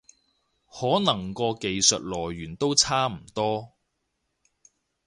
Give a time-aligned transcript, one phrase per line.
[0.65, 3.73] 可能個技術來源都差唔多